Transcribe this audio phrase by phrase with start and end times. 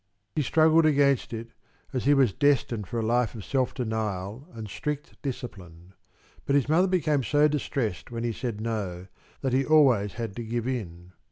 [0.35, 1.51] He struggled against it,
[1.93, 5.93] as he was destined for a life of self denial and strict discipline,
[6.47, 9.05] but his mother became so distressed when he said no
[9.41, 11.11] that he always had to give in.